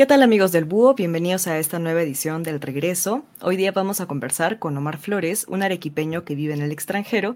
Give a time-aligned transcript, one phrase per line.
[0.00, 0.94] ¿Qué tal amigos del Búho?
[0.94, 3.22] Bienvenidos a esta nueva edición del Regreso.
[3.42, 7.34] Hoy día vamos a conversar con Omar Flores, un arequipeño que vive en el extranjero,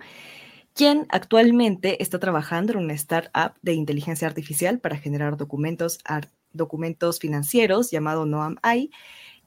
[0.73, 5.99] quien actualmente está trabajando en una startup de inteligencia artificial para generar documentos,
[6.55, 8.91] documentos financieros llamado Noam AI.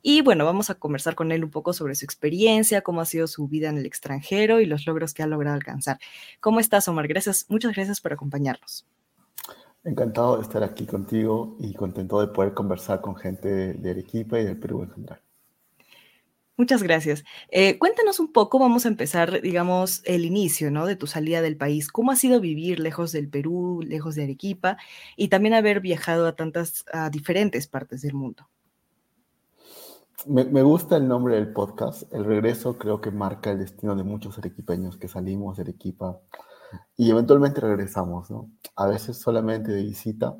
[0.04, 3.26] Y bueno, vamos a conversar con él un poco sobre su experiencia, cómo ha sido
[3.26, 5.98] su vida en el extranjero y los logros que ha logrado alcanzar.
[6.40, 7.08] ¿Cómo estás, Omar?
[7.08, 8.86] Gracias, muchas gracias por acompañarnos.
[9.88, 14.44] Encantado de estar aquí contigo y contento de poder conversar con gente de Arequipa y
[14.44, 15.22] del Perú en general.
[16.58, 17.24] Muchas gracias.
[17.52, 20.86] Eh, cuéntanos un poco, vamos a empezar, digamos, el inicio, ¿no?
[20.88, 21.88] De tu salida del país.
[21.90, 24.76] ¿Cómo ha sido vivir lejos del Perú, lejos de Arequipa
[25.16, 28.50] y también haber viajado a tantas, a diferentes partes del mundo?
[30.26, 32.12] Me, me, gusta el nombre del podcast.
[32.14, 36.20] El regreso creo que marca el destino de muchos arequipeños que salimos de Arequipa
[36.96, 38.50] y eventualmente regresamos, ¿no?
[38.76, 40.36] A veces solamente de visita,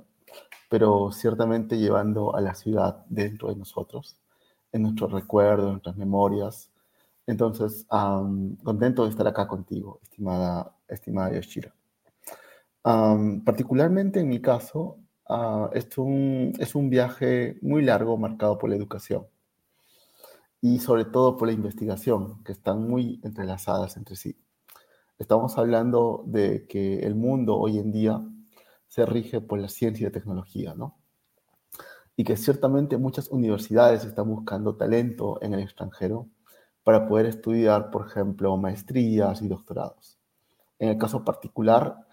[0.70, 4.18] pero ciertamente llevando a la ciudad dentro de nosotros,
[4.72, 6.72] en nuestros recuerdos, en nuestras memorias.
[7.28, 7.86] Entonces,
[8.64, 11.74] contento de estar acá contigo, estimada, estimada Yoshira.
[12.84, 14.98] particularmente en mi caso,
[15.30, 15.98] uh, es
[16.76, 19.28] un viaje muy largo marcado por la educación
[20.62, 24.36] y sobre todo por la investigación, que están muy entrelazadas entre sí.
[25.20, 28.22] Estamos hablando de que el mundo hoy en día
[28.88, 30.96] se rige por la ciencia y la tecnología, ¿no?
[32.16, 36.28] Y que ciertamente muchas universidades están buscando talento en el extranjero
[36.84, 40.20] para poder estudiar, por ejemplo, maestrías y doctorados.
[40.78, 42.06] En el caso particular,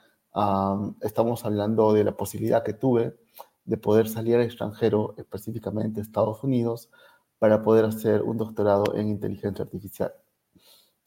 [1.03, 3.19] estamos hablando de la posibilidad que tuve
[3.67, 6.91] de poder salir al extranjero, específicamente Estados Unidos,
[7.39, 10.15] para poder hacer un doctorado en inteligencia artificial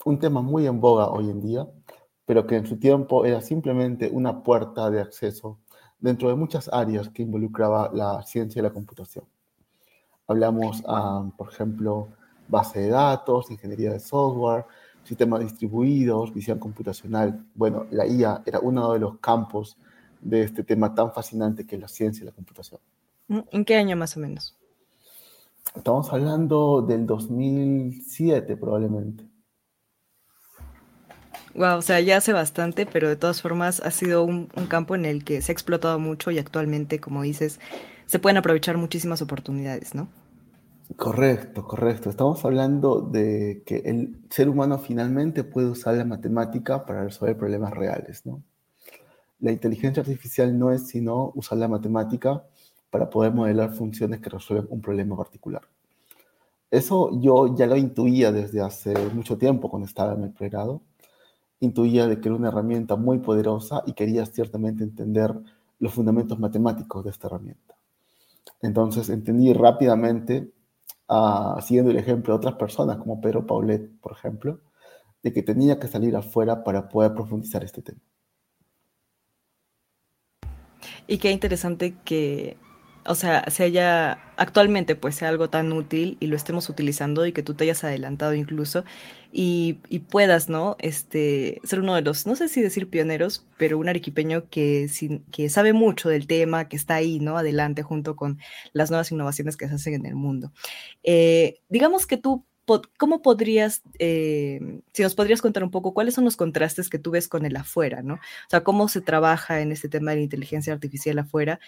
[0.07, 1.67] un tema muy en boga hoy en día,
[2.25, 5.59] pero que en su tiempo era simplemente una puerta de acceso
[5.99, 9.25] dentro de muchas áreas que involucraba la ciencia y la computación.
[10.27, 12.07] Hablamos, ah, por ejemplo,
[12.47, 14.65] base de datos, ingeniería de software,
[15.03, 17.45] sistemas distribuidos, visión computacional.
[17.53, 19.77] Bueno, la IA era uno de los campos
[20.21, 22.79] de este tema tan fascinante que es la ciencia y la computación.
[23.27, 24.55] ¿En qué año más o menos?
[25.75, 29.26] Estamos hablando del 2007 probablemente.
[31.55, 35.05] Wow, o sea, ya hace bastante, pero de todas formas ha sido un, campo en
[35.05, 37.59] el que se ha explotado mucho y actualmente, como dices,
[38.05, 40.07] se pueden aprovechar muchísimas oportunidades, ¿no?
[40.95, 42.09] Correcto, correcto.
[42.09, 47.73] Estamos hablando de que el ser humano finalmente puede usar la matemática para resolver problemas
[47.73, 48.41] reales, ¿no?
[49.39, 52.43] La inteligencia artificial no es sino usar la matemática
[52.89, 55.61] para poder modelar funciones que resuelven un problema particular.
[56.71, 60.81] Eso yo ya lo intuía desde hace mucho tiempo cuando estaba en el pregrado
[61.59, 65.33] intuía de que era una herramienta muy poderosa y quería ciertamente entender
[65.79, 67.75] los fundamentos matemáticos de esta herramienta.
[68.61, 70.51] Entonces entendí rápidamente,
[71.09, 74.59] uh, siguiendo el ejemplo de otras personas como Pedro Paulet, por ejemplo,
[75.23, 77.99] de que tenía que salir afuera para poder profundizar este tema.
[81.07, 82.57] Y qué interesante que
[83.07, 87.31] o sea, se haya actualmente pues sea algo tan útil y lo estemos utilizando y
[87.31, 88.83] que tú te hayas adelantado incluso
[89.31, 89.73] y,
[90.09, 90.75] puedas, ¿no?
[90.79, 94.89] Este, ser uno de los, no sé si decir pioneros, pero un arequipeño que,
[95.31, 97.37] que sabe mucho del tema, que está ahí, ¿no?
[97.37, 98.39] Adelante junto con
[98.73, 100.51] las nuevas innovaciones que se hacen en el mundo.
[101.03, 102.45] Eh, digamos que tú
[102.97, 104.59] ¿cómo podrías, eh,
[104.91, 107.55] si nos podrías contar un poco cuáles son los contrastes que tú ves con el
[107.55, 108.15] afuera, ¿no?
[108.15, 111.59] O sea, cómo se trabaja en este tema de la inteligencia artificial afuera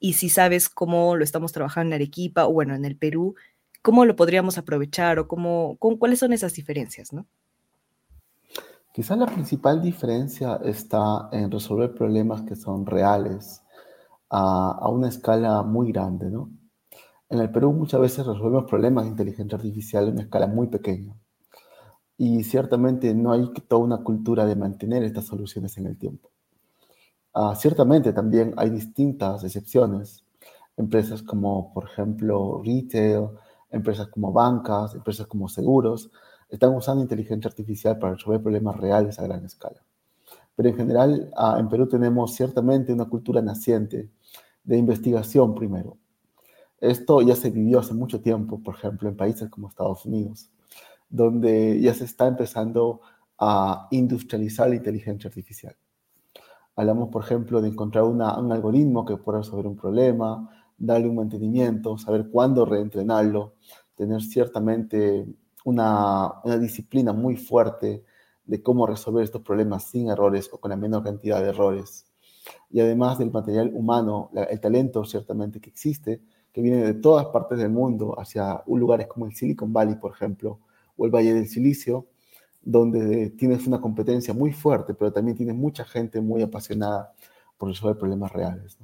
[0.00, 3.34] y si sabes cómo lo estamos trabajando en Arequipa o bueno, en el Perú,
[3.82, 7.26] cómo lo podríamos aprovechar o cómo, cuáles son esas diferencias, ¿no?
[8.92, 13.62] Quizás la principal diferencia está en resolver problemas que son reales
[14.30, 16.50] a, a, una escala muy grande, ¿no?
[17.28, 21.14] En el Perú muchas veces resolvemos problemas de inteligencia artificial en una escala muy pequeña.
[22.16, 26.30] Y ciertamente no hay toda una cultura de mantener estas soluciones en el tiempo.
[27.32, 30.24] Ah, ciertamente también hay distintas excepciones.
[30.76, 33.28] Empresas como, por ejemplo, retail,
[33.70, 36.10] empresas como bancas, empresas como seguros,
[36.48, 39.82] están usando inteligencia artificial para resolver problemas reales a gran escala.
[40.56, 44.10] Pero en general, ah, en Perú tenemos ciertamente una cultura naciente
[44.64, 45.96] de investigación primero.
[46.80, 50.50] Esto ya se vivió hace mucho tiempo, por ejemplo, en países como Estados Unidos,
[51.08, 53.00] donde ya se está empezando
[53.38, 55.76] a industrializar la inteligencia artificial.
[56.80, 60.48] Hablamos, por ejemplo, de encontrar un algoritmo que pueda resolver un problema,
[60.78, 63.52] darle un mantenimiento, saber cuándo reentrenarlo,
[63.94, 65.26] tener ciertamente
[65.66, 68.02] una, disciplina muy fuerte
[68.46, 72.06] de cómo resolver estos problemas sin errores o con la menor cantidad de errores.
[72.70, 77.58] Y además del material humano, el talento ciertamente que existe, que viene de todas partes
[77.58, 80.60] del mundo hacia lugares como el Silicon Valley, por ejemplo,
[80.96, 82.06] o el Valle del Silicio,
[82.62, 87.12] donde tienes una competencia muy fuerte, pero también tienes mucha gente muy apasionada
[87.56, 88.78] por resolver problemas reales.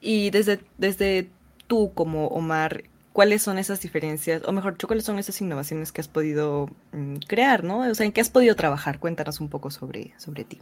[0.00, 1.30] Y desde, desde
[1.66, 4.42] tú como Omar, ¿cuáles son esas diferencias?
[4.46, 7.80] O mejor ¿cuáles son esas innovaciones que has podido mm, crear, ¿no?
[7.80, 9.00] O sea, ¿en qué has podido trabajar?
[9.00, 10.60] Cuéntanos un poco sobre, sobre ti.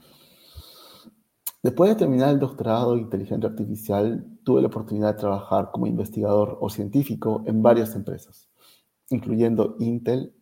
[1.63, 6.59] Después de terminar el doctorado en inteligencia artificial, tuve la oportunidad de trabajar como investigador
[6.61, 8.49] o científico en varias empresas,
[9.11, 10.35] incluyendo Intel,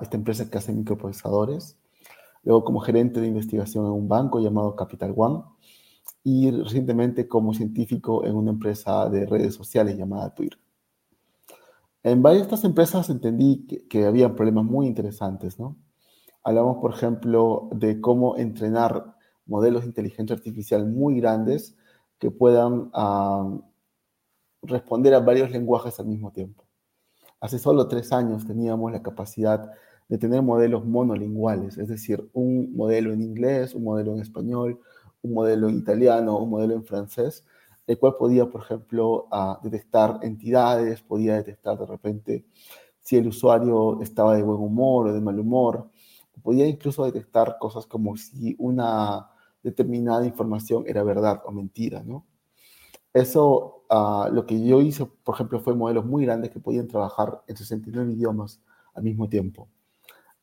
[0.00, 1.78] esta empresa que hace microprocesadores,
[2.42, 5.44] luego como gerente de investigación en un banco llamado Capital One,
[6.24, 10.58] y recientemente como científico en una empresa de redes sociales llamada Twitter.
[12.02, 15.76] En varias de estas empresas entendí que, que había problemas muy interesantes, ¿no?
[16.42, 19.16] Hablamos, por ejemplo, de cómo entrenar
[19.46, 21.76] modelos de inteligencia artificial muy grandes
[22.18, 23.58] que puedan ah,
[24.62, 26.65] responder a varios lenguajes al mismo tiempo.
[27.46, 29.70] Hace solo tres años teníamos la capacidad
[30.08, 34.80] de tener modelos monolinguales, es decir, un modelo en inglés, un modelo en español,
[35.22, 37.46] un modelo en italiano, un modelo en francés,
[37.86, 39.28] el cual podía, por ejemplo,
[39.62, 42.46] detectar entidades, podía detectar de repente
[42.98, 45.88] si el usuario estaba de buen humor o de mal humor,
[46.42, 49.30] podía incluso detectar cosas como si una
[49.62, 52.26] determinada información era verdad o mentira, ¿no?
[53.16, 57.42] Eso, ah, lo que yo hice, por ejemplo, fue modelos muy grandes que podían trabajar
[57.46, 58.60] en 69 idiomas
[58.92, 59.68] al mismo tiempo.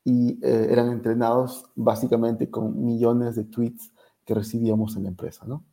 [0.03, 3.91] Y eh, eran entrenados básicamente con millones de tweets
[4.25, 5.63] que recibíamos en la empresa, ¿no?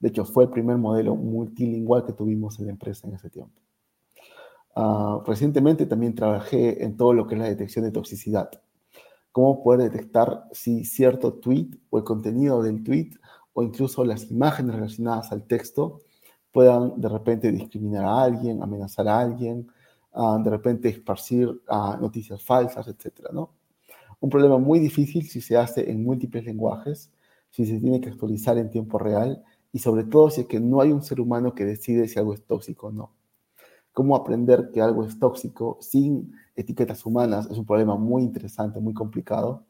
[0.00, 3.60] De hecho, fue el primer modelo multilingüe que tuvimos en la empresa en ese tiempo.
[4.74, 8.48] Ah, recientemente también trabajé en todo lo que es la detección de toxicidad.
[9.32, 13.10] Cómo poder detectar si cierto tweet o el contenido del tweet
[13.52, 16.00] o incluso las imágenes relacionadas al texto
[16.58, 19.68] puedan de repente discriminar a alguien, amenazar a alguien,
[20.12, 23.30] ah, de repente esparcir ah, noticias falsas, etc.
[23.32, 23.50] ¿no?
[24.18, 27.12] Un problema muy difícil si se hace en múltiples lenguajes
[27.50, 30.80] si se tiene que actualizar en tiempo real y sobre todo si es que no
[30.80, 33.12] hay un ser humano que decide si algo es tóxico o no.
[33.92, 38.94] Cómo aprender que algo es tóxico sin etiquetas humanas es un problema muy interesante, muy
[38.94, 39.64] complicado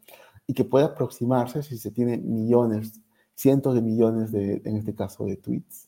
[0.47, 3.03] y que puede aproximarse si se tiene millones,
[3.35, 5.88] cientos de millones de, en este caso, de tweets.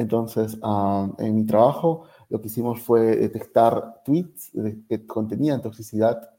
[0.00, 4.52] Entonces, ah, en mi trabajo lo que hicimos fue detectar tweets
[4.88, 6.30] que contenían toxicidad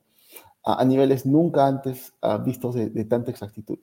[0.63, 3.79] a, niveles nunca antes ah, vistos de tanta exactitud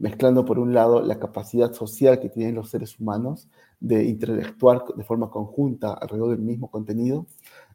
[0.00, 3.48] mezclando por un lado la capacidad social que tienen los seres humanos
[3.78, 7.26] de interactuar de forma conjunta alrededor del mismo contenido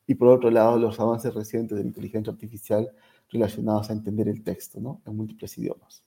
[0.08, 2.90] y por otro lado los avances recientes de la inteligencia artificial
[3.30, 5.02] relacionados a entender el texto ¿no?
[5.06, 6.04] en múltiples idiomas.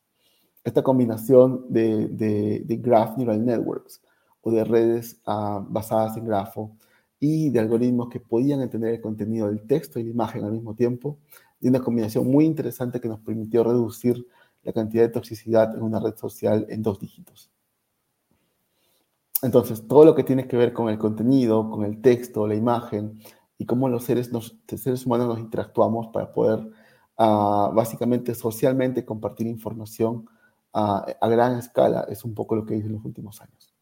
[0.65, 4.03] Esta combinación de, de, Graph Neural Networks
[4.51, 6.77] de redes ah, basadas en grafo
[7.21, 10.75] y de algoritmos que podían entender el contenido del texto y la imagen al mismo
[10.75, 11.19] tiempo,
[11.61, 14.27] y una combinación muy interesante que nos permitió reducir
[14.63, 17.51] la cantidad de toxicidad en una red social en dos dígitos.
[19.43, 23.21] Entonces, todo lo que tiene que ver con el contenido, con el texto, la imagen
[23.57, 24.31] y cómo los seres,
[24.67, 26.69] seres humanos nos interactuamos para poder
[27.17, 30.29] ah, básicamente socialmente compartir información
[30.73, 33.78] ah, a gran escala es un poco lo que hice en los últimos años.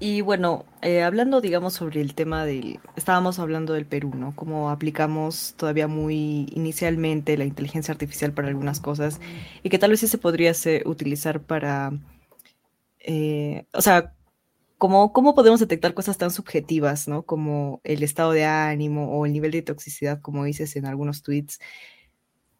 [0.00, 4.34] Y bueno, eh, hablando, digamos, sobre el tema del, estábamos hablando del Perú, ¿no?
[4.34, 9.20] Cómo aplicamos todavía muy inicialmente la inteligencia artificial para algunas cosas
[9.62, 10.52] y que tal vez sí se podría
[10.84, 11.92] utilizar para,
[12.98, 14.14] eh, o sea,
[14.78, 17.22] ¿cómo, ¿cómo podemos detectar cosas tan subjetivas, ¿no?
[17.22, 21.60] Como el estado de ánimo o el nivel de toxicidad, como dices en algunos tweets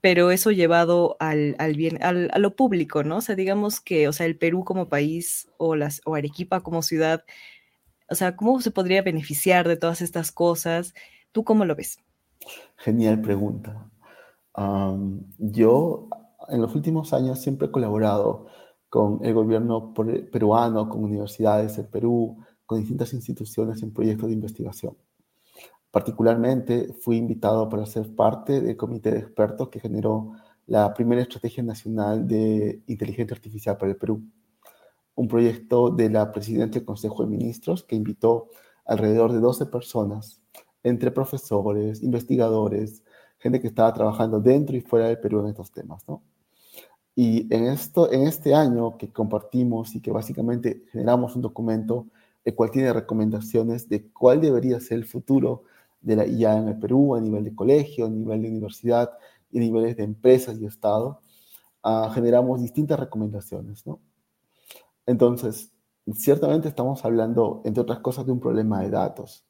[0.04, 3.16] pero eso llevado al, bien, al, a lo público, ¿no?
[3.16, 6.82] O sea, digamos que, o sea, el Perú como país o, las, o Arequipa como
[6.82, 7.24] ciudad,
[8.10, 10.92] o sea, ¿cómo se podría beneficiar de todas estas cosas?
[11.32, 12.00] ¿Tú cómo lo ves?
[12.76, 13.90] Genial pregunta.
[15.38, 16.10] yo
[16.50, 18.48] en los últimos años siempre he colaborado
[18.90, 19.94] con el gobierno
[20.30, 24.98] peruano, con universidades del Perú, con distintas instituciones en proyectos de investigación.
[25.94, 30.32] Particularmente fui invitado para ser parte del comité de expertos que generó
[30.66, 34.20] la primera estrategia nacional de inteligencia artificial para el Perú.
[35.14, 38.48] un proyecto de la Presidenta del Consejo de Ministros que invitó
[38.84, 40.42] alrededor de 12 personas,
[40.82, 43.04] entre profesores, investigadores,
[43.38, 46.24] gente que estaba trabajando dentro y fuera del Perú en estos temas, ¿no?
[47.14, 52.08] Y en, esto, en este año que compartimos y que básicamente generamos un documento
[52.44, 55.62] el cual tiene recomendaciones de cuál debería ser el futuro
[56.04, 59.10] de la IA en el Perú a nivel de colegio, a nivel de universidad
[59.50, 61.20] y niveles de empresas y Estado,
[61.82, 63.84] uh, generamos distintas recomendaciones.
[65.06, 65.72] Entonces,
[66.12, 69.46] ciertamente estamos hablando, entre otras cosas, de un problema de datos.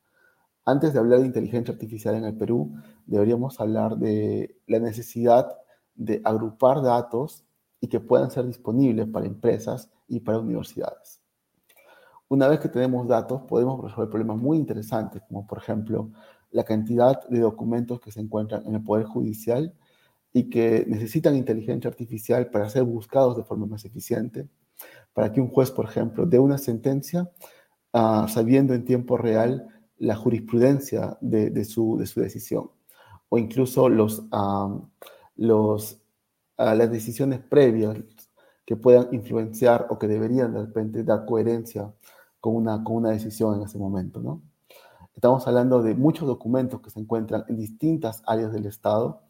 [0.64, 2.72] Antes de hablar de inteligencia artificial en el Perú,
[3.06, 5.58] deberíamos hablar de la necesidad
[5.94, 7.44] de agrupar datos
[7.80, 11.20] y que puedan ser disponibles para empresas y para universidades.
[12.28, 16.10] Una vez que tenemos datos, podemos resolver problemas muy interesantes, como por ejemplo
[16.54, 19.74] la cantidad de documentos que se encuentran en el Poder Judicial
[20.32, 24.48] y que necesitan inteligencia artificial para ser buscados de forma más eficiente,
[25.12, 27.28] para que un juez, por ejemplo, dé una sentencia
[27.92, 29.66] uh, sabiendo en tiempo real
[29.98, 32.70] la jurisprudencia de, su, de su, decisión,
[33.28, 34.80] o incluso los, uh,
[35.34, 36.00] los
[36.56, 37.96] a las decisiones previas
[38.64, 41.92] que puedan influenciar o que deberían de repente dar coherencia
[42.38, 44.40] con una, con una decisión en ese momento, ¿no?
[45.24, 49.22] Estamos hablando de muchos documentos que se encuentran en distintas áreas del Estado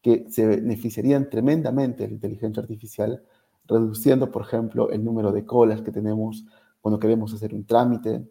[0.00, 3.22] que se beneficiarían tremendamente de la inteligencia artificial,
[3.66, 6.46] reduciendo, por ejemplo, el número de colas que tenemos
[6.80, 8.26] cuando queremos hacer un trámite,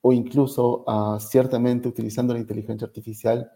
[0.00, 3.50] o incluso uh, ciertamente utilizando la inteligencia artificial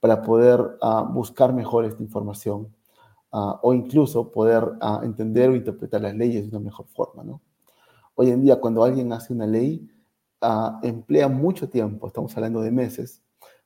[0.00, 2.74] para poder uh, buscar mejor esta información
[3.30, 4.72] uh, o incluso poder
[5.04, 7.22] entender o interpretar las leyes de una mejor forma.
[7.22, 7.42] ¿no?
[8.16, 9.88] Hoy en día, cuando alguien hace una ley,
[10.42, 13.22] uh, emplea mucho tiempo, estamos hablando de meses,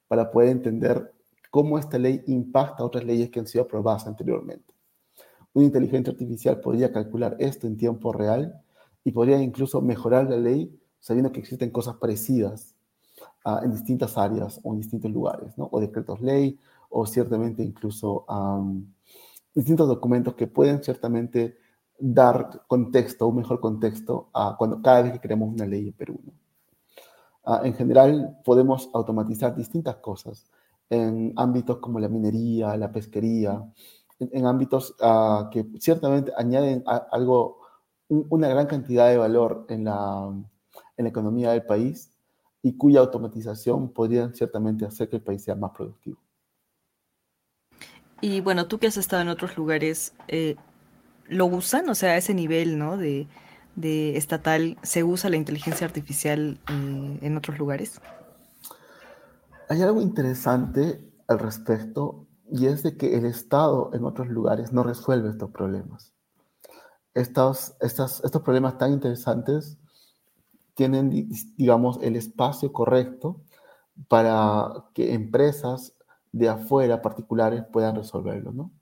[0.08, 1.12] para poder entender
[1.50, 4.74] cómo esta ley impacta otras leyes que han sido aprobadas anteriormente.
[5.52, 8.60] Una inteligencia artificial podría calcular esto en tiempo real
[9.04, 12.74] y podría incluso mejorar la ley sabiendo que existen cosas parecidas
[13.44, 15.68] uh, en distintas áreas o en distintos lugares, ¿no?
[15.72, 16.58] o decretos ley,
[16.90, 18.84] o ciertamente incluso um,
[19.54, 21.56] distintos documentos que pueden ciertamente
[21.98, 26.20] dar contexto, un mejor contexto a cuando cada vez que queremos una ley en Perú.
[26.24, 26.32] ¿no?
[27.50, 30.46] Uh, en general, podemos automatizar distintas cosas
[30.88, 33.60] en ámbitos como la minería, la pesquería,
[34.20, 37.58] en, en ámbitos uh, que ciertamente añaden a, algo,
[38.08, 40.32] un, una gran cantidad de valor en la,
[40.96, 42.12] en la economía del país
[42.62, 46.18] y cuya automatización podrían ciertamente hacer que el país sea más productivo.
[48.20, 50.54] Y bueno, tú que has estado en otros lugares, eh,
[51.26, 51.88] ¿lo usan?
[51.88, 52.96] O sea, a ese nivel, ¿no?
[52.96, 53.26] De,
[53.80, 58.00] de estatal, ¿se usa la inteligencia artificial en otros lugares?
[59.68, 64.82] Hay algo interesante al respecto y es de que el Estado en otros lugares no
[64.82, 66.12] resuelve estos problemas.
[67.14, 69.78] Estos, estos problemas tan interesantes
[70.74, 73.40] tienen, digamos, el espacio correcto
[74.08, 75.94] para que empresas
[76.32, 78.72] de afuera, particulares, puedan resolverlo, ¿no?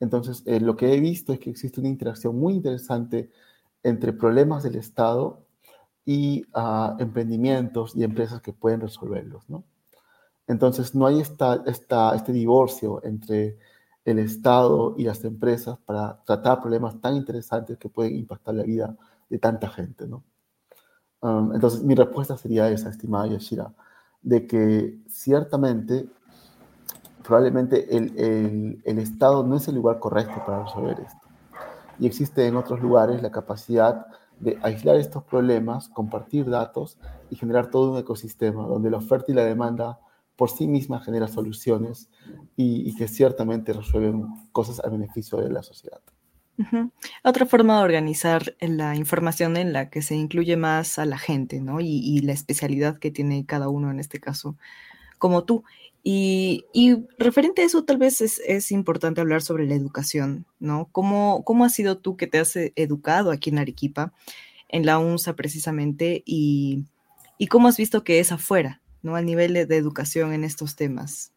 [0.00, 3.30] Entonces, eh, lo que he visto es que existe una interacción muy interesante
[3.86, 5.38] entre problemas del Estado
[6.04, 9.64] y uh, emprendimientos y empresas que pueden resolverlos, ¿no?
[10.48, 13.58] Entonces, no hay esta, este divorcio entre
[14.04, 18.96] el Estado y las empresas para tratar problemas tan interesantes que pueden impactar la vida
[19.28, 20.22] de tanta gente, ¿no?
[21.20, 23.72] Um, entonces, mi respuesta sería esa, estimada Yashira,
[24.22, 26.08] de que ciertamente
[27.24, 31.25] probablemente el, el, Estado no es el lugar correcto para resolver esto.
[31.98, 34.06] Y existe en otros lugares la capacidad
[34.40, 36.98] de aislar estos problemas, compartir datos
[37.30, 39.98] y generar todo un ecosistema donde la oferta y la demanda
[40.36, 42.10] por sí misma genera soluciones
[42.56, 46.00] y, que ciertamente resuelven cosas a beneficio de la sociedad.
[47.22, 51.60] Otra forma de organizar la información en la que se incluye más a la gente,
[51.60, 51.80] ¿no?
[51.80, 54.56] Y la especialidad que tiene cada uno en este caso,
[55.18, 55.64] como tú.
[56.08, 60.88] Y, y, referente a eso, tal vez es, es, importante hablar sobre la educación, ¿no?
[60.92, 64.12] ¿Cómo, ¿Cómo has sido tú que te has educado aquí en Arequipa,
[64.68, 66.84] en la UNSA precisamente, y,
[67.38, 69.16] y cómo has visto que es afuera, ¿no?
[69.16, 71.32] Al nivel de, de, educación en estos temas.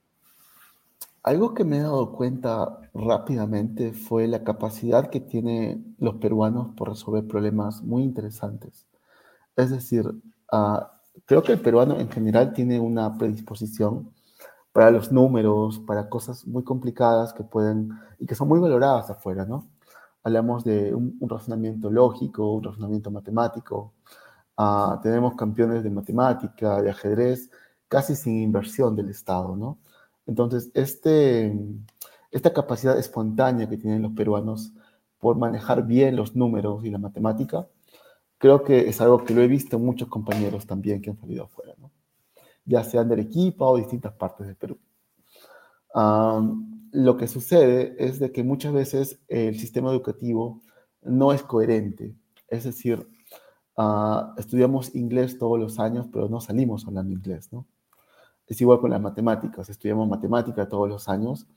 [1.23, 6.89] Algo que me he dado cuenta rápidamente fue la capacidad que tienen los peruanos por
[6.89, 8.85] resolver problemas muy interesantes.
[9.55, 10.05] Es decir,
[10.51, 10.81] uh,
[11.25, 14.11] creo que el peruano en general tiene una predisposición
[14.71, 19.45] para los números, para cosas muy complicadas que pueden y que son muy valoradas afuera,
[19.45, 19.67] ¿no?
[20.23, 23.93] Hablamos de un, un razonamiento lógico, un razonamiento matemático.
[24.57, 27.49] Uh, tenemos campeones de matemática, de ajedrez,
[27.87, 29.79] casi sin inversión del Estado, ¿no?
[30.27, 31.57] Entonces, este,
[32.31, 34.73] esta capacidad espontánea que tienen los peruanos
[35.19, 37.67] por manejar bien los números y la matemática
[38.39, 41.43] creo que es algo que lo he visto en muchos compañeros también que han salido
[41.43, 41.91] afuera, ¿no?
[42.69, 44.77] Ya sean de Arequipa o distintas partes del Perú.
[46.91, 50.61] lo que sucede es de que muchas veces el sistema educativo
[51.01, 52.15] no es coherente,
[52.47, 53.07] es decir,
[53.77, 57.65] uh, estudiamos inglés todos los años, pero no salimos hablando inglés, ¿no?
[58.47, 61.47] Es igual con las matemáticas, estudiamos matemática todos los años,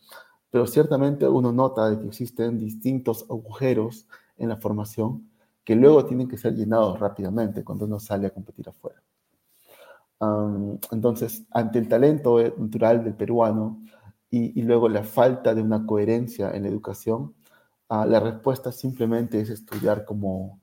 [0.51, 5.31] pero ciertamente uno nota de que existen distintos agujeros en la formación
[5.65, 9.03] que luego tienen que ser llenados rápidamente cuando uno sale a competir afuera.
[10.93, 13.83] Entonces, ante el talento natural del peruano
[14.31, 17.35] y, luego la falta de una coherencia en la educación,
[17.91, 20.61] uh, la respuesta simplemente es estudiar como,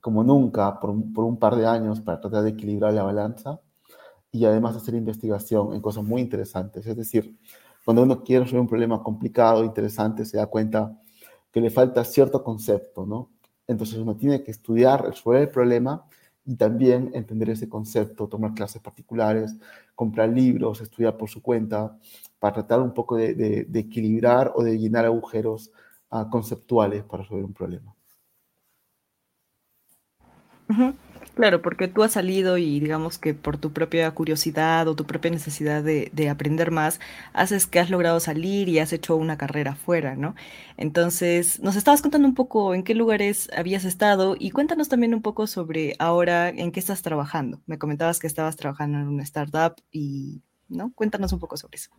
[0.00, 3.60] como nunca por por un par de años para tratar de equilibrar la balanza
[4.30, 6.86] y además hacer investigación en cosas muy interesantes.
[6.86, 7.38] Es decir,
[7.84, 10.98] cuando uno quiere resolver un problema complicado, interesante, se da cuenta
[11.52, 13.30] que le falta cierto concepto, ¿no?
[13.66, 16.04] Entonces uno tiene que estudiar, resolver el problema
[16.44, 19.54] y también entender ese concepto, tomar clases particulares,
[19.94, 21.96] comprar libros, estudiar por su cuenta,
[22.38, 25.70] para tratar un poco de, equilibrar o de llenar agujeros
[26.10, 27.94] uh, conceptuales para resolver un problema.
[31.34, 35.30] Claro, porque tú has salido y digamos que por tu propia curiosidad o tu propia
[35.30, 37.00] necesidad de, de, aprender más,
[37.32, 40.34] haces que has logrado salir y has hecho una carrera afuera, ¿no?
[40.76, 45.22] Entonces, nos estabas contando un poco en qué lugares habías estado y cuéntanos también un
[45.22, 47.60] poco sobre ahora en qué estás trabajando.
[47.64, 50.92] Me comentabas que estabas trabajando en una startup y, ¿no?
[50.94, 51.90] Cuéntanos un poco sobre eso.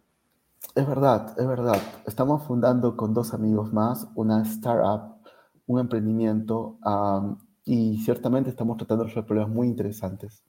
[0.75, 1.81] Es verdad, es verdad.
[2.05, 5.17] Estamos fundando con dos amigos más una startup,
[5.65, 6.77] un emprendimiento
[7.65, 10.43] y ciertamente estamos tratando de resolver problemas muy interesantes.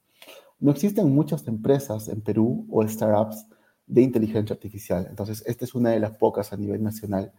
[0.59, 3.45] No existen muchas empresas en Perú o startups
[3.87, 7.31] de inteligencia artificial, entonces esta es una de las pocas a nivel nacional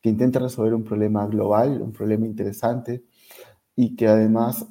[0.00, 3.04] que intenta resolver un problema global, un problema interesante
[3.74, 4.66] y que además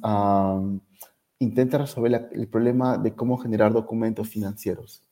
[1.38, 5.02] intenta resolver el problema de cómo generar documentos financieros.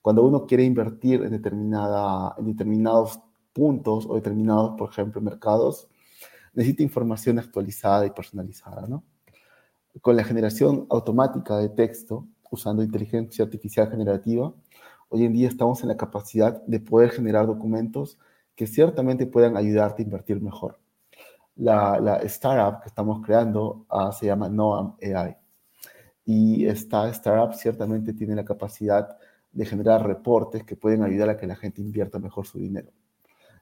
[0.00, 3.20] Cuando uno quiere invertir en, determinada, en determinados
[3.52, 5.88] puntos o determinados, por ejemplo, mercados,
[6.56, 9.04] necesita información actualizada y personalizada, ¿no?
[10.00, 14.52] Con la generación automática de texto, usando inteligencia artificial generativa,
[15.10, 18.18] hoy en día estamos en la capacidad de poder generar documentos
[18.54, 20.80] que ciertamente puedan ayudarte a invertir mejor.
[21.56, 25.36] La, startup que estamos creando uh, se llama Noam AI.
[26.24, 29.16] Y esta startup ciertamente tiene la capacidad
[29.52, 32.90] de generar reportes que pueden ayudar a que la gente invierta mejor su dinero.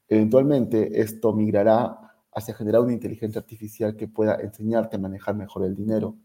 [0.08, 2.03] Eventualmente esto migrará
[2.34, 6.16] hacia generar una inteligencia artificial que pueda enseñarte a manejar mejor el dinero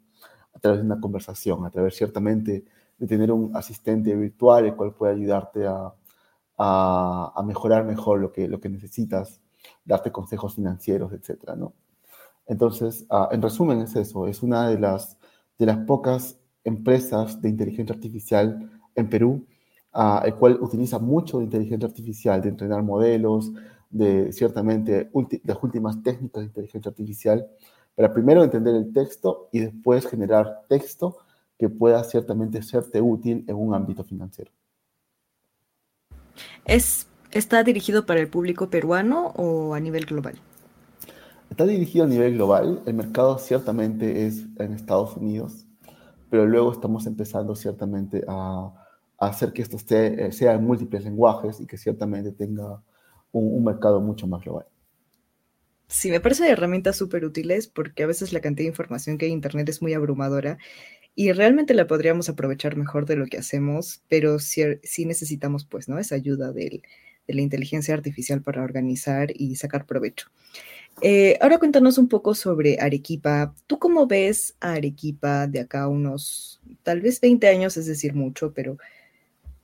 [0.54, 2.66] a través de una conversación, a través ciertamente
[2.98, 5.94] de tener un asistente virtual el cual pueda ayudarte a,
[6.60, 9.42] a, mejorar mejor lo que, lo que necesitas,
[9.86, 11.56] darte consejos financieros, etc.
[11.56, 11.74] ¿no?
[12.46, 15.18] Entonces, ah, en resumen es eso, es una de las,
[15.58, 19.46] de las pocas empresas de inteligencia artificial en Perú,
[19.94, 23.52] uh, el cual utiliza mucho inteligencia artificial, de entrenar modelos,
[23.90, 25.10] de ciertamente
[25.44, 27.48] las últimas técnicas de inteligencia artificial
[27.96, 31.18] para primero entender el texto y después generar texto
[31.58, 34.52] que pueda ciertamente serte útil en un ámbito financiero.
[36.66, 40.40] ¿Es, ¿Está dirigido para el público peruano o a nivel global?
[41.50, 42.82] Está dirigido a nivel global.
[42.86, 45.66] El mercado ciertamente es en Estados Unidos,
[46.30, 48.74] pero luego estamos empezando ciertamente a,
[49.18, 52.82] hacer que esto esté, sea en múltiples lenguajes y que ciertamente tenga
[53.32, 54.66] un, mercado mucho más global.
[55.88, 59.32] Sí, me parecen herramientas súper útiles porque a veces la cantidad de información que hay
[59.32, 60.58] en Internet es muy abrumadora
[61.16, 65.98] y realmente la podríamos aprovechar mejor de lo que hacemos, pero sí, necesitamos pues, ¿no?
[66.00, 66.82] Esa ayuda de
[67.28, 70.30] la inteligencia artificial para organizar y sacar provecho.
[71.02, 73.54] Eh, ahora cuéntanos un poco sobre Arequipa.
[73.68, 78.54] ¿Tú cómo ves a Arequipa de acá unos, tal vez 20 años, es decir, mucho,
[78.54, 78.78] pero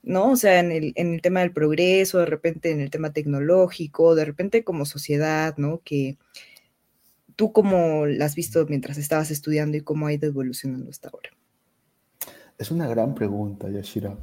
[0.06, 0.32] ¿no?
[0.32, 4.16] O sea, en el, en el tema del progreso, de repente en el tema tecnológico,
[4.16, 5.82] de repente como sociedad, ¿no?
[5.84, 6.18] Que
[7.36, 11.32] tú cómo la has visto mientras estabas estudiando y cómo ha ido evolucionando hasta ahora.
[12.58, 14.18] Es una gran pregunta, Yashira.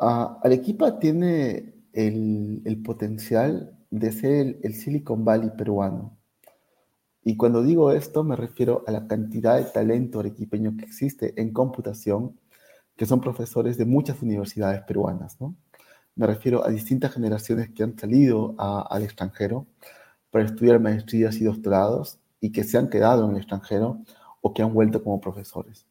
[0.00, 6.16] Uh, Arequipa tiene el, el, potencial de ser el, el Silicon Valley peruano.
[7.22, 11.52] Y cuando digo esto me refiero a la cantidad de talento arequipeño que existe en
[11.52, 12.40] computación
[13.00, 15.40] que son profesores de muchas universidades peruanas.
[15.40, 15.54] ¿no?
[16.16, 19.66] Me refiero a distintas generaciones que han salido al extranjero
[20.30, 24.02] para estudiar maestrías y doctorados y que se han quedado en el extranjero
[24.42, 25.86] o que han vuelto como profesores.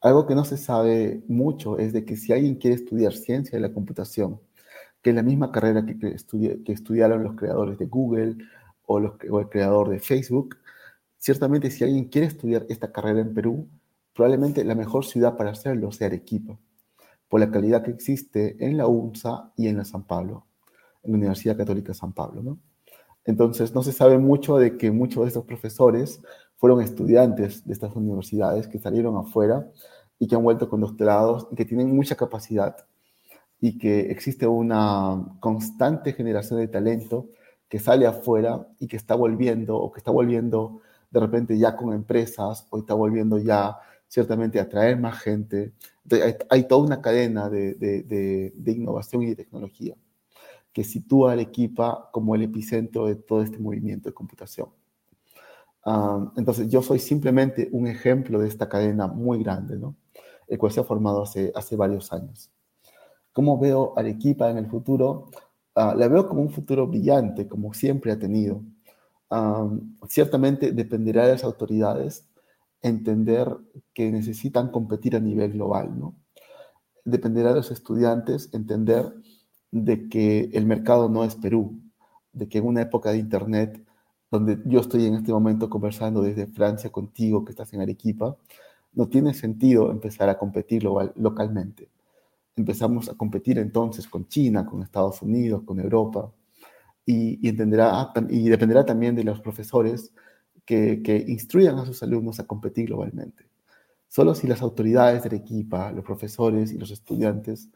[0.00, 3.68] Algo que no se sabe mucho es de que si alguien quiere estudiar ciencia de
[3.68, 4.40] la computación,
[5.02, 6.16] que es la misma carrera que,
[6.66, 8.38] estudiaron los creadores de Google
[8.86, 10.56] o el creador de Facebook,
[11.16, 13.68] ciertamente si alguien quiere estudiar esta carrera en Perú,
[14.14, 16.58] probablemente la mejor ciudad para hacerlo sea Arequipa,
[17.28, 20.46] por la calidad que existe en la UNSA y en la San Pablo,
[21.02, 22.58] en la Universidad Católica de San Pablo, ¿no?
[23.26, 26.20] Entonces, no se sabe mucho de que muchos de estos profesores
[26.56, 29.66] fueron estudiantes de estas universidades que salieron afuera
[30.18, 32.76] y que han vuelto con doctorados y que tienen mucha capacidad
[33.60, 37.28] y que existe una constante generación de talento
[37.68, 41.92] que sale afuera y que está volviendo o que está volviendo de repente ya con
[41.92, 43.78] empresas o está volviendo ya
[44.14, 45.72] ciertamente atraer más gente.
[46.48, 49.96] hay, toda una cadena de, de, innovación y de tecnología
[50.72, 54.68] que sitúa a Arequipa como el epicentro de todo este movimiento de computación.
[55.84, 59.96] Ah, entonces, yo soy simplemente un ejemplo de esta cadena muy grande, ¿no?
[60.46, 62.52] el cual se ha formado hace, hace varios años.
[63.32, 65.28] ¿Cómo veo Arequipa en el futuro?
[65.74, 68.62] Ah, la veo como un futuro brillante, como siempre ha tenido.
[69.28, 69.68] Ah,
[70.08, 72.28] ciertamente dependerá de las autoridades
[72.84, 73.48] entender
[73.94, 76.14] que necesitan competir a nivel global, ¿no?
[77.04, 79.12] Dependerá de los estudiantes entender
[79.70, 81.80] de que el mercado no es Perú,
[82.32, 83.84] de que en una época de Internet,
[84.30, 88.36] donde yo estoy en este momento conversando desde Francia contigo, que estás en Arequipa,
[88.92, 91.88] no tiene sentido empezar a competir localmente.
[92.56, 96.30] Empezamos a competir entonces con China, con Estados Unidos, con Europa,
[97.06, 100.12] y, entenderá, y dependerá también de los profesores
[100.64, 103.46] que, instruyan a sus alumnos a competir globalmente.
[104.08, 107.70] Solo si las autoridades de Arequipa, los profesores y los estudiantes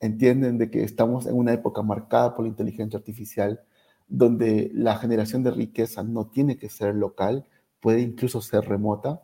[0.00, 3.62] entienden de que estamos en una época marcada por la inteligencia artificial,
[4.08, 7.46] donde la generación de riqueza no tiene que ser local,
[7.80, 9.22] puede incluso ser remota,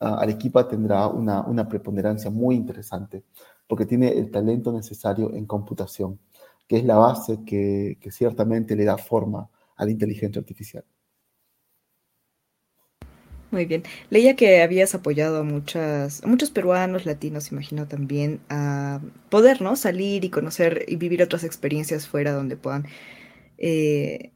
[0.00, 3.24] uh, Arequipa tendrá una, preponderancia muy interesante,
[3.66, 6.20] porque tiene el talento necesario en computación,
[6.66, 10.84] que es la base que ciertamente le da forma a la inteligencia artificial.
[13.50, 13.82] Muy bien.
[14.10, 19.74] Leía que habías apoyado a, muchas, a muchos peruanos, latinos, imagino también, a poder, ¿no?
[19.74, 22.86] Salir y conocer y vivir otras experiencias fuera donde puedan
[23.56, 24.32] eh,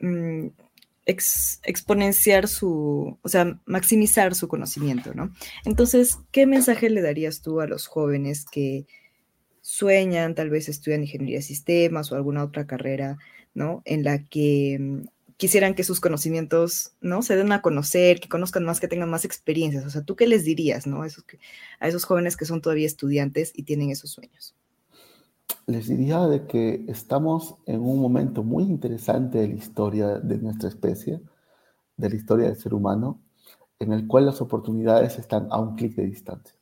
[0.00, 0.46] mm,
[1.06, 5.32] exponenciar su, o sea, maximizar su conocimiento, ¿no?
[5.64, 8.86] Entonces, ¿qué mensaje le darías tú a los jóvenes que
[9.60, 13.18] sueñan, tal vez estudian ingeniería de sistemas o alguna otra carrera,
[13.54, 13.82] ¿no?
[13.84, 15.02] En la que mm,
[15.36, 17.22] quisieran que sus conocimientos, ¿no?
[17.22, 19.84] Se den a conocer, que conozcan más, que tengan más experiencias.
[19.84, 21.02] O sea, ¿tú qué les dirías, ¿no?
[21.02, 21.24] A esos,
[21.78, 24.54] a esos jóvenes que son todavía estudiantes y tienen esos sueños.
[25.66, 30.68] Les diría de que estamos en un momento muy interesante de la historia de nuestra
[30.68, 31.20] especie,
[31.96, 33.20] de la historia del ser humano,
[33.78, 36.54] en el cual las oportunidades están a un clic de distancia.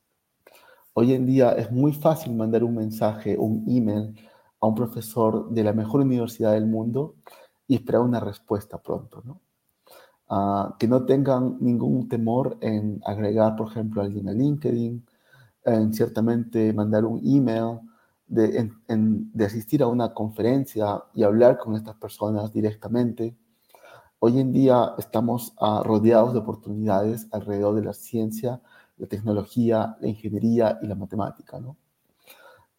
[0.94, 4.14] Hoy en día es muy fácil mandar un mensaje, un email
[4.60, 7.16] a un profesor de la mejor universidad del mundo
[7.66, 9.40] y esperar una respuesta pronto, ¿no?
[10.28, 15.06] Ah, que no tengan ningún temor en agregar, por ejemplo, a alguien a LinkedIn,
[15.64, 17.80] en ciertamente mandar un email,
[18.26, 18.70] de,
[19.44, 23.36] asistir a una conferencia y hablar con estas personas directamente.
[24.18, 28.60] Hoy en día estamos ah, rodeados de oportunidades alrededor de la ciencia,
[28.96, 31.76] la tecnología, la ingeniería y la matemática, ¿no?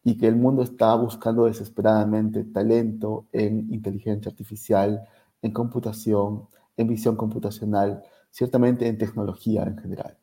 [0.06, 5.02] Y que el mundo está buscando desesperadamente talento en inteligencia artificial,
[5.42, 10.16] en computación, en visión computacional, ciertamente en tecnología en general.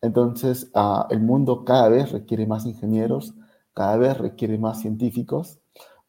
[0.00, 3.34] Entonces, uh, el mundo cada vez requiere más ingenieros,
[3.72, 5.60] cada vez requiere más científicos,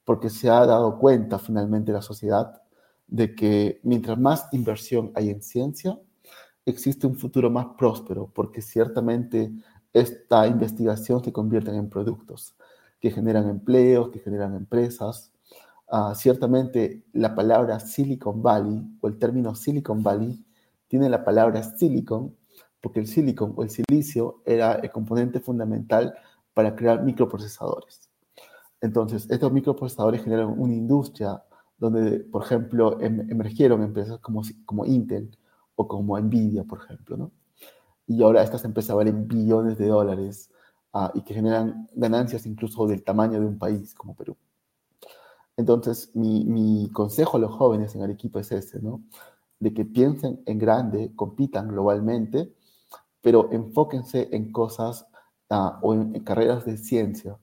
[0.04, 2.60] porque se ha dado cuenta finalmente la sociedad
[3.06, 6.00] de que mientras más inversión hay en ciencia,
[6.66, 9.52] existe un futuro más próspero, porque ciertamente
[9.94, 12.56] esta investigación se convierte en productos
[13.04, 15.34] que generan empleos, que generan empresas.
[15.92, 20.42] Uh, ciertamente la palabra Silicon Valley o el término Silicon Valley
[20.88, 22.34] tiene la palabra silicon
[22.80, 26.16] porque el silicon o el silicio era el componente fundamental
[26.54, 28.10] para crear microprocesadores.
[28.80, 31.44] Entonces, estos microprocesadores generan una industria
[31.78, 35.38] donde, por ejemplo, em emergieron empresas como, como Intel
[35.76, 37.32] o como Nvidia, por ejemplo, ¿no?
[38.08, 40.53] Y ahora estas empresas valen billones de dólares
[40.96, 44.38] Ah, y que generan ganancias incluso del tamaño de un país como Perú.
[45.58, 49.02] Entonces, mi, mi, consejo a los jóvenes en Arequipa es ese, ¿no?
[49.60, 52.54] De que piensen en grande, compitan globalmente,
[53.22, 55.08] pero enfóquense en cosas
[55.50, 57.40] uh, o en, carreras de ciencia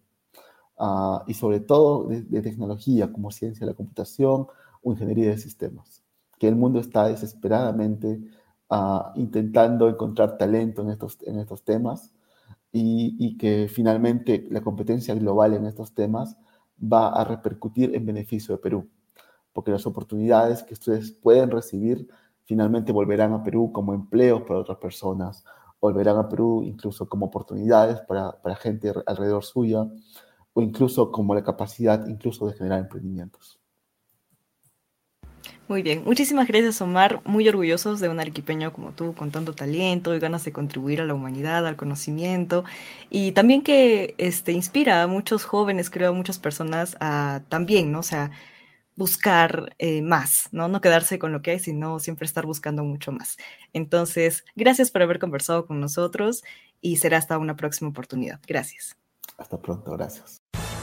[0.79, 4.47] uh, y sobre todo de, de, tecnología como ciencia de la computación
[4.83, 6.05] o ingeniería de sistemas,
[6.39, 8.21] que el mundo está desesperadamente
[8.71, 12.13] uh, intentando encontrar talento en estos, en estos temas
[12.73, 16.37] y, que finalmente la competencia global en estos temas
[16.81, 18.89] va a repercutir en beneficio de Perú,
[19.53, 22.09] porque las oportunidades que ustedes pueden recibir
[22.45, 25.45] finalmente volverán a Perú como empleos para otras personas
[25.81, 29.87] o verán a Perú incluso como oportunidades para, para gente alrededor suya
[30.53, 33.60] o incluso como la capacidad incluso de generar emprendimientos.
[35.71, 40.17] Muy bien, muchísimas gracias Omar, muy orgullosos de un arequipeño como tú, con tanto talento
[40.17, 42.65] y ganas de contribuir a la humanidad, al conocimiento,
[43.09, 48.01] y también que este, inspira a muchos jóvenes, creo, a muchas personas a también, ¿no?
[48.01, 48.33] O sea,
[48.97, 50.67] buscar eh, más, ¿no?
[50.67, 53.37] No quedarse con lo que hay, sino siempre estar buscando mucho más.
[53.73, 56.43] Entonces, gracias por haber conversado con nosotros
[56.81, 58.41] y será hasta una próxima oportunidad.
[58.45, 58.97] Gracias.
[59.39, 60.40] Hasta pronto, gracias.